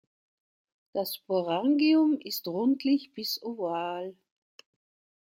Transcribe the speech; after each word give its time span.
Das 0.93 1.15
Sporangium 1.17 2.17
ist 2.19 2.47
rundlich 2.47 3.13
bis 3.13 3.39
oval. 3.43 4.15